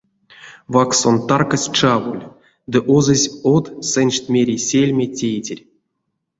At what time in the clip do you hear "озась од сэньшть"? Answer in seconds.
2.95-4.27